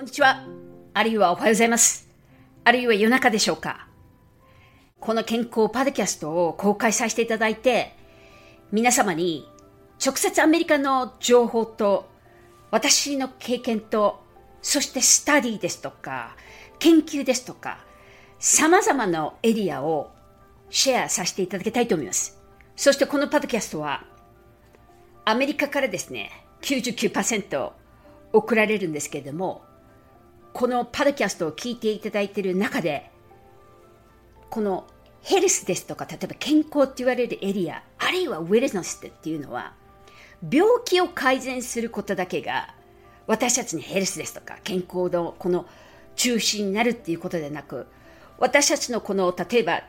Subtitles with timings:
[0.00, 0.42] こんにちは。
[0.94, 2.08] あるいはおはようございます。
[2.64, 3.86] あるいは夜中でしょうか。
[4.98, 7.94] この健康パドキャストを公開させていただいて、
[8.72, 9.46] 皆様に
[10.02, 12.08] 直接アメリカの情報と
[12.70, 14.24] 私の経験と、
[14.62, 16.34] そしてスタディですとか、
[16.78, 17.84] 研究ですとか、
[18.38, 20.12] 様々なエリアを
[20.70, 22.40] シェアさせていただきたいと思います。
[22.74, 24.06] そしてこのパドキャストは、
[25.26, 26.30] アメリカからですね、
[26.62, 27.72] 99%
[28.32, 29.68] 送られるんですけれども、
[30.52, 33.10] このパドキャストを聞いていただいている中で、
[34.50, 34.86] この
[35.22, 39.74] ヘルスですとか、例えば健康って言われるエリア、あるいはウェルネスっていうのは、
[40.50, 42.74] 病気を改善することだけが、
[43.26, 45.66] 私たちにヘルスですとか、健康のこの
[46.16, 47.86] 中心になるっていうことでなく、
[48.38, 49.82] 私たちのこの、例えば、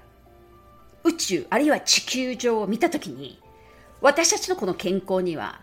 [1.03, 3.41] 宇宙、あるいは地球上を見たときに、
[4.01, 5.61] 私たちのこの健康には、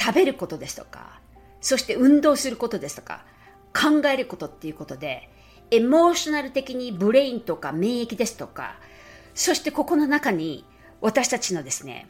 [0.00, 1.20] 食べることですとか、
[1.60, 3.24] そして運動することですとか、
[3.74, 5.28] 考えることっていうことで、
[5.70, 8.76] エモーショナル的にブレインとか免疫ですとか、
[9.34, 10.64] そしてここの中に
[11.00, 12.08] 私たちのですね、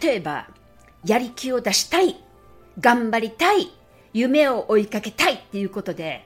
[0.00, 0.48] 例えば、
[1.04, 2.16] やり気を出したい、
[2.80, 3.70] 頑張りたい、
[4.12, 6.24] 夢を追いかけたいっていうことで、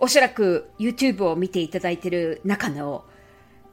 [0.00, 3.04] おそらく YouTube を見ていただいている中の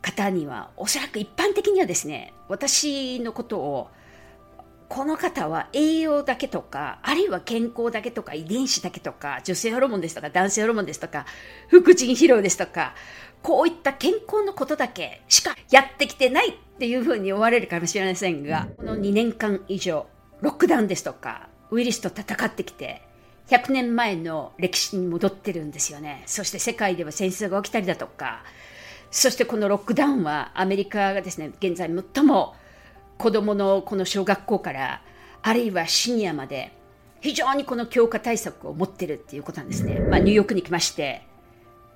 [0.01, 3.89] 方には、おそらく一般的にはですね、私のことを
[4.89, 11.27] この方は栄養だけとか、あるいは健康だけとか、遺伝子だけとか、女性ホルモンですとか、男性ホルモンですとか、
[11.69, 12.95] 副腎疲労ですとか、
[13.43, 20.07] こういった健康のことだけしかやってきてないっていうふうに思われるかもしれませんが、この2年間以上、
[20.41, 23.03] ロックダウンですとか、ウイルスと戦ってきて、
[23.49, 26.23] 100年前の歴史に戻ってるんですよね。
[26.25, 28.43] そして世界では戦争が起きたりだとか、
[29.11, 32.55] そしてこのロックダウンはアメリカがですね、現在最も
[33.19, 35.01] 子どものこの小学校から
[35.41, 36.71] あるいはシニアまで
[37.19, 39.99] 非常にこの強化対策を持ってるっていうことなんですね。
[39.99, 41.21] まあ、ニューヨークに来まして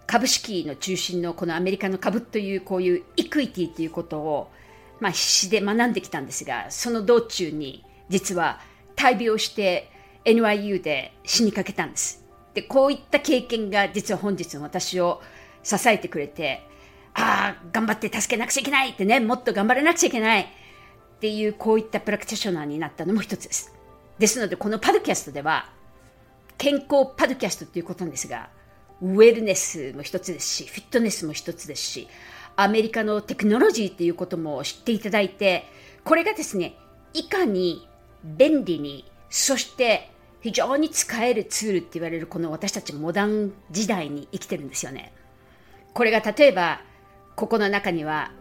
[0.06, 4.52] 株式の中心のこのアメリカの株というこういうイクイティということを、
[5.00, 8.60] まあ、必死で学んできたんですがその道中に実は
[8.98, 9.90] 大病して
[10.26, 12.22] NYU で死にかけたんです。
[12.54, 15.22] でこういった経験が実は本日の私を
[15.64, 16.68] 支えてくれて
[17.14, 20.48] ああ頑張って助けなくちゃいけないってねもっと頑張らなくちゃいけない
[21.24, 23.74] っていうこういったプラクティショナーになったのも一つです。
[24.20, 25.70] ですのでこのパドキャストでは
[26.58, 28.50] 健康パドキャストということなんですが
[29.02, 32.10] ウェルネスも一つですしフィットネスも一つですし
[32.58, 35.64] アメリカのテクノロジーということも知っていただいて
[36.04, 36.76] これがですね
[37.14, 37.88] いかに
[38.26, 45.14] 便利にそして非常に使えるツールって言われるこの私たちモダン時代に生きてるんですよね。
[45.94, 46.82] これが例えば
[47.38, 48.34] ここの中には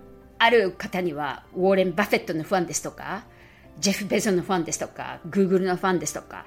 [0.43, 3.23] ある方にはウォーレン・バフェットのファンですとか、
[3.79, 6.47] ジェフ・ベゾンのファンですとか、グーグルのファンですとか、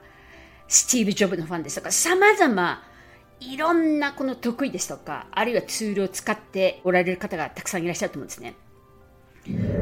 [0.68, 2.84] スティーブ・ジョブのファンですとか、様々
[3.40, 8.56] いろんなこの得意ですとか、あるいはツールを使っておられる方がたくさんいらっしゃると思うんですね。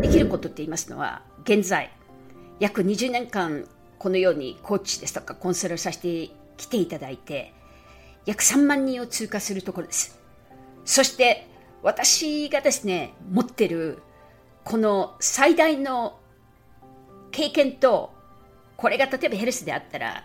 [0.04, 1.92] できることって言いますのは、現在、
[2.60, 7.52] 約20年間このようにコーチですとかコンサルをさせてきていただいて、
[8.28, 10.20] 約3万人を通過するところです。
[10.86, 11.48] そして
[11.84, 14.02] 私がですね、持ってる
[14.64, 16.18] この最大の
[17.32, 18.14] 経験と、
[18.78, 20.24] これが例えばヘルスであったら、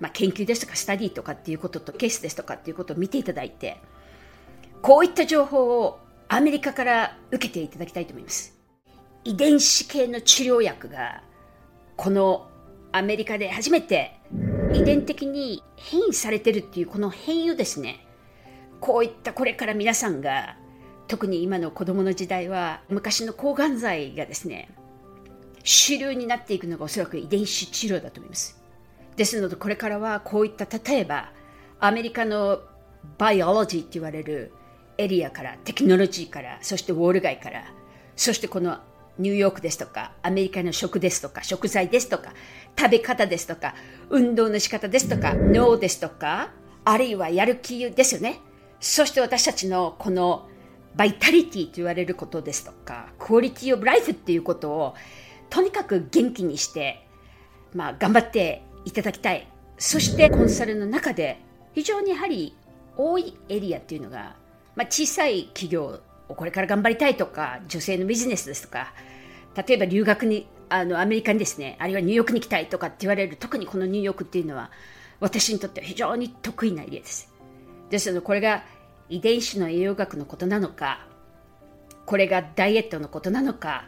[0.00, 3.80] まあ、研究ですとかスタディとかっていうこととケースですとかっていうことを見ていただいて、
[4.82, 8.58] こういった情報をアメリカから受けていただきたいと思います。
[9.24, 11.22] 遺伝子系の治療薬が、
[11.96, 12.48] この
[12.90, 14.18] アメリカで初めて
[14.74, 18.04] 遺伝的に変異されてるっていうこの変異をですね、
[18.80, 20.56] こういったこれから皆さんが
[21.08, 24.70] 特に今の子供の時代は昔の抗がん剤がですね
[25.62, 28.60] 主流になっていくのがおそらく遺伝子治療だと思います。
[29.16, 31.32] ですのでこれからはこういった例えば
[31.80, 32.60] アメリカの
[33.18, 34.52] バイオロジーって言われる
[34.98, 37.64] エリアからテクノロジーからそしてウォール街から
[38.14, 38.78] そしてこの
[39.18, 42.32] ニューヨークですとかアメリカの食ですとか食材ですとか
[42.78, 43.74] 食べ方ですとか
[44.10, 46.50] 運動の仕方ですとか脳ですとか
[46.84, 48.40] あるいはやる気ですよね。
[48.78, 50.48] そして私たちのこの
[50.96, 54.94] バイタリティと言われることですとか、クオリティオブライフっていうことを、
[55.50, 57.06] とにかく元気にして、
[57.74, 59.46] まあ、頑張っていただきたい。
[59.78, 61.38] そしてコンサルの中で、
[61.74, 62.56] 非常にやはり
[62.96, 64.36] 多いエリアっていうのが、
[64.74, 68.94] まあ、小さい企業をこれから頑張りたいとか、女性のビジネスですとか、
[69.54, 74.70] 例えば留学に、あの、アメリカにですね、あるいはニューヨークに行きたいとかって言われる、特にこのニューヨークっていうのは、
[75.20, 77.30] 私にとっては非常に得意なエリアです。
[77.90, 78.64] ですので、これが
[79.08, 81.06] 遺伝子の栄養学のことなのか
[82.04, 83.84] これがダイエットのことなのか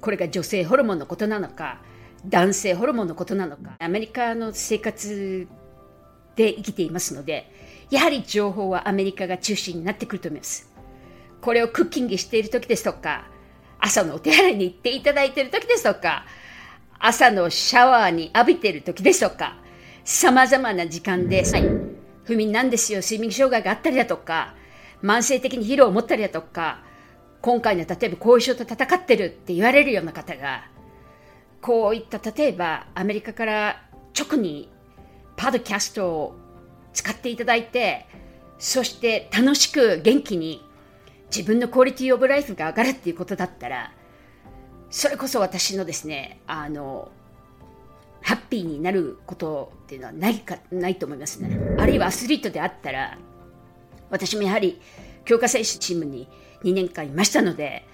[0.00, 1.80] これが女性ホルモンのことなのか
[2.26, 5.48] 男性ホルモンのことなのかアメリカの生活
[6.36, 7.50] で生きていますので、
[7.90, 10.70] やはり情報はアメリカが中心になってくると思います。
[11.40, 13.26] これをクッキングしている時ですとか、
[13.78, 16.24] 朝のお手洗いに行っていただいている時ですとか、
[16.98, 19.56] 朝のシャワーに浴びている時ですとか、
[20.04, 21.62] 様々な時間で、はい、
[22.24, 24.54] 不眠なんですよ、睡眠障害があったりだとか、
[25.02, 26.82] 慢性的に疲労を持ったりだとか、
[27.40, 30.68] 今回の例えば後遺症と戦ってるって言われるような方が、
[31.62, 33.82] こういった例えばアメリカから
[34.18, 34.70] 直に
[35.36, 36.36] パドキャストを
[36.92, 38.06] 使っていただいて、
[38.58, 40.62] そして楽しく元気に
[41.34, 43.92] 自分のクオリティオブライフが上がるっていうことだったら、
[44.90, 47.10] それこそ私のですね、あの、
[48.30, 51.58] ハッピーになることっていうのはないか、ないと思いますね。
[51.80, 53.18] あるいはアスリートであったら、
[54.08, 54.80] 私もやはり
[55.24, 56.28] 強化選手チームに
[56.62, 57.84] 2年間いましたので、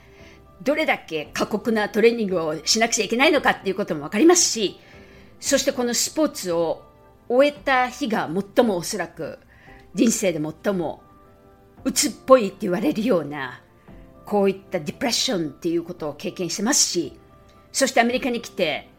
[0.62, 4.78] どれだけ過酷なトレーニングをしなくちゃいけないのかっていうことも分かりますし、
[5.40, 6.82] そしてこのスポーツを
[7.30, 9.38] 終えた日が最もおそらく
[9.94, 11.02] 人生で最も
[11.84, 13.62] 鬱っぽいって言われるような
[14.26, 17.18] こういったディプレッションっていうことを経験してますし
[17.72, 18.94] そしてアメリカに来て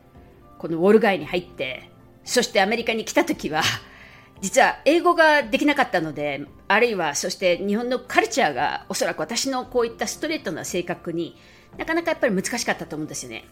[0.57, 1.89] このウォール街に入って
[2.23, 3.61] そしてアメリカに来た時は
[4.41, 11.35] 実は英語ができなかったのであるいはそして日本のカルチャーがおそらく私のこういったストレートな性格に
[11.77, 13.45] なかなかやっぱり難しかったと思うんですよね。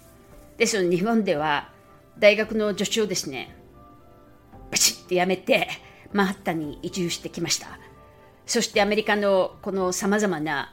[0.58, 1.70] ですので日本では
[2.18, 3.56] 大学の助手をですね
[4.72, 5.68] バチッとやめて
[6.14, 7.80] マンハッタンに移住してきました。
[8.46, 10.72] そしてアメリカのこのさまざまな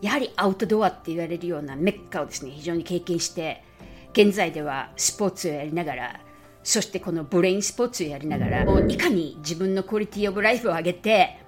[0.00, 3.62] やはりアウトドアって言われるようなメッカをですね非常に経験して
[4.12, 6.20] 現在ではスポーツをやりながら
[6.62, 11.38] そしてこのブレインスポーツをやりながらいかに自分のクオリティオブライフを上げて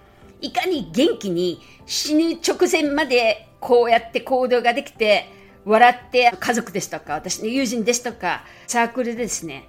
[0.40, 5.28] いかに元気に死ぬ直前までこうやって行動ができて
[5.64, 9.68] 笑って家族ですとか私の友人ですとかサークルでですね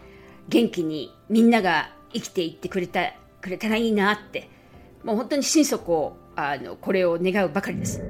[0.49, 4.49] 元気にみんなが生きていってくれたくれたらいいなって
[5.03, 8.01] もう本当に心底あのこれを願うばかりです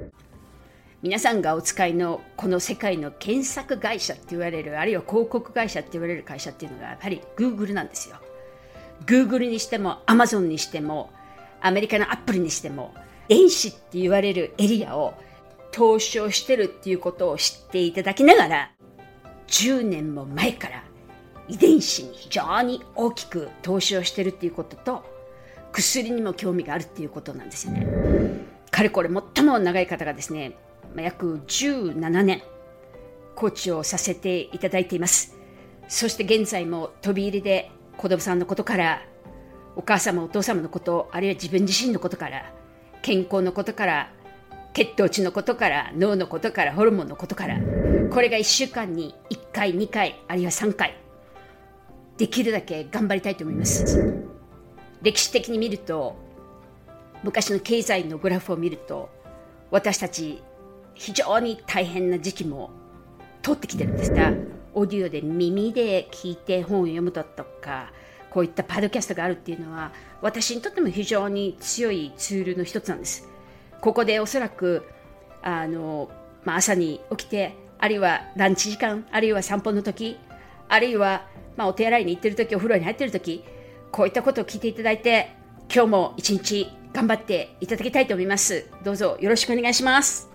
[1.03, 8.15] 皆さんがお使いのこの世界の検索会社って言われるあるいは広告会社って言われる会社っていうのがやっぱり Google なんですよ。
[9.05, 11.11] Google にしても Amazon にしても
[11.59, 12.93] アメリカのアップルにしても
[13.27, 15.13] 電子って言われるエリアを
[15.73, 18.71] 投資をしてるっていうことを知っていただきながら
[19.47, 20.85] 10年も前から
[21.49, 25.03] 遺伝子に非常に大きく投資をしてるっていうことと
[25.73, 27.87] 薬にも興味があるっていうことなんですよね。
[28.71, 30.53] かれこれ最も長い方がですね
[31.01, 32.43] 約17年
[33.35, 35.35] コーチをさせていただいています。
[35.87, 39.01] そして現在も飛び入りで子供さんのことから
[39.75, 42.53] お母様お父様のことあるいは自分自身のことから
[43.01, 44.11] 健康のことから
[44.73, 47.59] 血糖値のことから脳のことからホルモンのことから
[48.09, 50.97] これが1週間に1回2回あるいは3回
[52.17, 54.23] できるだけ頑張りたいと思います。
[55.01, 56.15] 歴史的に見ると
[57.23, 59.09] 昔の経済のグラフを見ると
[59.69, 60.41] 私たち
[60.93, 62.71] 非常に大変な時期も
[63.41, 64.33] 通ってきてるんですが、
[64.73, 67.91] オーディオで耳で聞いて本を読むだとか、
[68.29, 69.91] こういったパドキャストがあるっていうのは、
[70.21, 73.27] 私にとっても非常に強いツールの一つなんです。
[73.81, 74.83] ここでおそらく、
[75.41, 76.09] あの、
[76.43, 80.17] まあ、朝に起きて、あるいはランチ時間、あるいは散歩の時、
[80.69, 83.43] あるいは、まあ、お手洗いに行ってる時、お風呂に入ってる時、
[83.91, 85.35] こういったことを聞いていただいて、
[85.73, 88.67] 今日も一日頑張っていただきたいと思います。
[88.83, 90.32] どうぞよろしくお願いします。